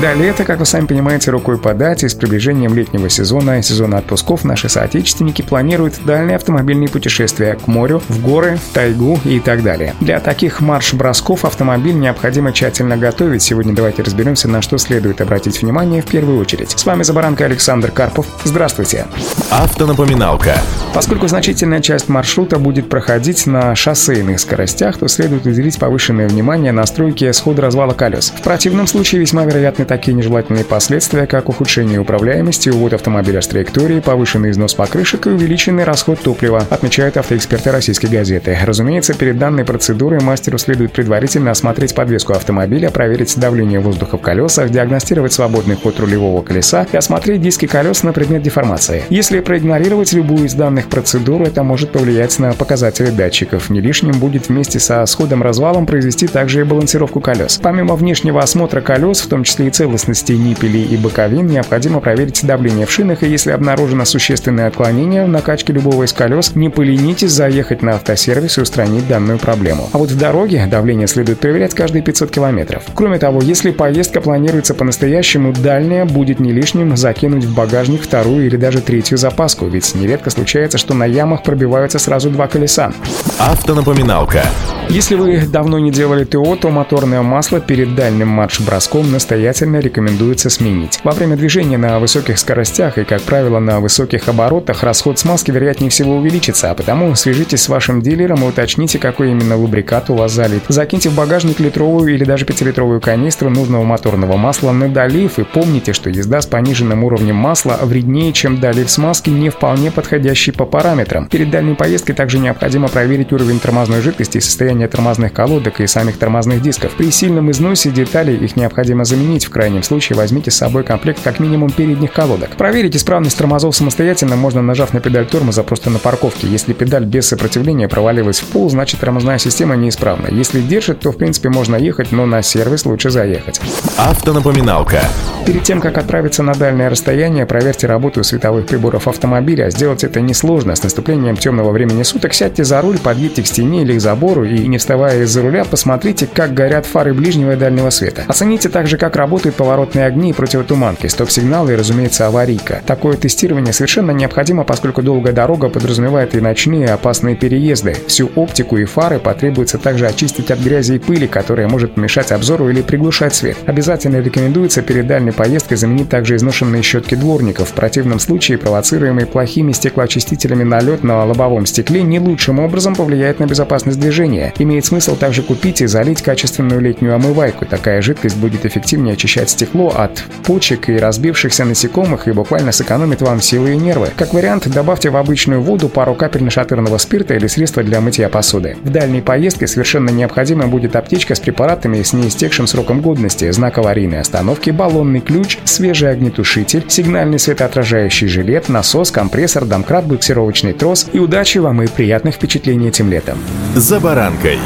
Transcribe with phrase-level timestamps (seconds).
[0.00, 3.98] Да, лето, как вы сами понимаете, рукой подать, и с приближением летнего сезона и сезона
[3.98, 9.62] отпусков наши соотечественники планируют дальние автомобильные путешествия к морю, в горы, в тайгу и так
[9.62, 9.94] далее.
[10.00, 13.42] Для таких марш-бросков автомобиль необходимо тщательно готовить.
[13.42, 16.70] Сегодня давайте разберемся, на что следует обратить внимание в первую очередь.
[16.70, 18.26] С вами Забаранка Александр Карпов.
[18.44, 19.06] Здравствуйте.
[19.50, 20.54] Автонапоминалка.
[20.92, 27.32] Поскольку значительная часть маршрута будет проходить на шоссейных скоростях, то следует уделить повышенное внимание настройке
[27.32, 28.32] схода развала колес.
[28.36, 34.00] В противном случае весьма вероятны такие нежелательные последствия, как ухудшение управляемости, увод автомобиля с траектории,
[34.00, 38.58] повышенный износ покрышек и увеличенный расход топлива, отмечают автоэксперты российской газеты.
[38.62, 44.70] Разумеется, перед данной процедурой мастеру следует предварительно осмотреть подвеску автомобиля, проверить давление воздуха в колесах,
[44.70, 49.04] диагностировать свободный ход рулевого колеса и осмотреть диски колес на предмет деформации.
[49.08, 53.70] Если проигнорировать любую из данных процедур, это может повлиять на показатели датчиков.
[53.70, 57.58] Не лишним будет вместе со сходом-развалом произвести также и балансировку колес.
[57.62, 62.86] Помимо внешнего осмотра колес, в том числе и целостности ниппелей и боковин необходимо проверить давление
[62.86, 67.82] в шинах, и если обнаружено существенное отклонение в накачке любого из колес, не поленитесь заехать
[67.82, 69.88] на автосервис и устранить данную проблему.
[69.92, 72.84] А вот в дороге давление следует проверять каждые 500 километров.
[72.94, 78.56] Кроме того, если поездка планируется по-настоящему дальняя, будет не лишним закинуть в багажник вторую или
[78.56, 82.92] даже третью запаску, ведь нередко случается, что на ямах пробиваются сразу два колеса.
[83.38, 84.42] Автонапоминалка.
[84.90, 90.98] Если вы давно не делали ТО, то моторное масло перед дальним марш-броском настоятельно рекомендуется сменить.
[91.04, 95.90] Во время движения на высоких скоростях и, как правило, на высоких оборотах расход смазки вероятнее
[95.90, 100.32] всего увеличится, а потому свяжитесь с вашим дилером и уточните, какой именно лубрикат у вас
[100.32, 100.64] залит.
[100.66, 105.92] Закиньте в багажник литровую или даже пятилитровую канистру нужного моторного масла на долив и помните,
[105.92, 111.26] что езда с пониженным уровнем масла вреднее, чем долив смазки, не вполне подходящий по параметрам.
[111.26, 116.18] Перед дальней поездкой также необходимо проверить уровень тормозной жидкости и состояние тормозных колодок и самих
[116.18, 116.92] тормозных дисков.
[116.98, 119.46] При сильном износе деталей их необходимо заменить.
[119.46, 122.50] В крайнем случае возьмите с собой комплект как минимум передних колодок.
[122.58, 126.46] Проверить исправность тормозов самостоятельно можно нажав на педаль тормоза просто на парковке.
[126.46, 130.26] Если педаль без сопротивления провалилась в пол, значит тормозная система неисправна.
[130.30, 133.62] Если держит, то в принципе можно ехать, но на сервис лучше заехать.
[133.96, 135.00] Автонапоминалка.
[135.46, 139.70] Перед тем, как отправиться на дальнее расстояние, проверьте работу световых приборов автомобиля.
[139.70, 140.49] Сделать это несложно.
[140.50, 144.66] С наступлением темного времени суток сядьте за руль, подъедьте к стене или к забору и
[144.66, 148.24] не вставая из-за руля, посмотрите, как горят фары ближнего и дальнего света.
[148.26, 152.82] Оцените также, как работают поворотные огни и противотуманки, стоп-сигналы и, разумеется, аварийка.
[152.84, 157.94] Такое тестирование совершенно необходимо, поскольку долгая дорога подразумевает и ночные опасные переезды.
[158.08, 162.68] Всю оптику и фары потребуется также очистить от грязи и пыли, которая может мешать обзору
[162.70, 163.56] или приглушать свет.
[163.66, 167.68] Обязательно рекомендуется перед дальней поездкой заменить также изношенные щетки дворников.
[167.68, 173.44] В противном случае провоцируемый плохими стеклоочистителями налет на лобовом стекле не лучшим образом повлияет на
[173.44, 177.64] безопасность движения имеет смысл также купить и залить качественную летнюю омывайку.
[177.64, 183.40] Такая жидкость будет эффективнее очищать стекло от почек и разбившихся насекомых и буквально сэкономит вам
[183.40, 184.08] силы и нервы.
[184.16, 188.76] Как вариант, добавьте в обычную воду пару капель нашатырного спирта или средства для мытья посуды.
[188.82, 194.20] В дальней поездке совершенно необходима будет аптечка с препаратами с неистекшим сроком годности, знак аварийной
[194.20, 201.58] остановки, баллонный ключ, свежий огнетушитель, сигнальный светоотражающий жилет, насос, компрессор, домкрат, буксировочный трос и удачи
[201.58, 203.38] вам и приятных впечатлений этим летом.
[203.74, 204.58] За баранкой.